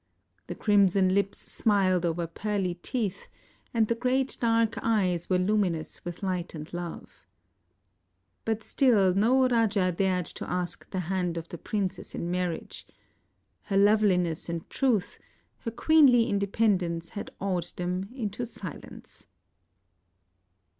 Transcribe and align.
The 0.47 0.55
crimson 0.55 1.13
lips 1.13 1.37
smiled 1.37 2.07
over 2.07 2.25
pearly 2.25 2.73
teeth 2.81 3.27
and 3.71 3.87
the 3.87 3.93
great 3.93 4.35
dark 4.41 4.79
eyes 4.81 5.29
were 5.29 5.37
luminous 5.37 5.99
■^ith 5.99 6.23
light 6.23 6.55
and 6.55 6.73
love. 6.73 7.27
But 8.43 8.63
still 8.63 9.13
no 9.13 9.47
raja 9.47 9.91
dared 9.95 10.25
to 10.25 10.49
ask 10.49 10.89
the 10.89 11.01
hand 11.01 11.37
of 11.37 11.49
the 11.49 11.59
princess 11.59 12.15
in 12.15 12.29
12 12.31 12.33
SAVITRI'S 12.33 12.57
CHOICE 12.57 12.59
marriage. 12.59 12.87
Her 13.61 13.77
loveliness 13.77 14.49
and 14.49 14.67
truth, 14.71 15.19
her 15.59 15.69
queenly 15.69 16.27
inde 16.27 16.51
pendence 16.51 17.09
had 17.09 17.29
awed 17.39 17.67
them 17.75 18.09
into 18.15 18.43
silence. 18.43 19.27